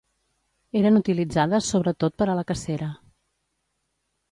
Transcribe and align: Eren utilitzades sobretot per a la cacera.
Eren 0.79 0.97
utilitzades 0.99 1.69
sobretot 1.75 2.17
per 2.23 2.29
a 2.35 2.39
la 2.41 2.47
cacera. 2.53 2.91